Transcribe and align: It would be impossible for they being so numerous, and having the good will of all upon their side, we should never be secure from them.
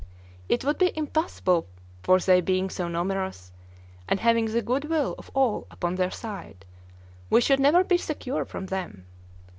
It 0.49 0.65
would 0.65 0.79
be 0.79 0.91
impossible 0.97 1.67
for 2.01 2.17
they 2.17 2.41
being 2.41 2.71
so 2.71 2.87
numerous, 2.87 3.51
and 4.09 4.19
having 4.19 4.45
the 4.45 4.63
good 4.63 4.85
will 4.85 5.13
of 5.19 5.29
all 5.35 5.67
upon 5.69 5.93
their 5.93 6.09
side, 6.09 6.65
we 7.29 7.39
should 7.39 7.59
never 7.59 7.83
be 7.83 7.97
secure 7.99 8.43
from 8.43 8.65
them. 8.65 9.05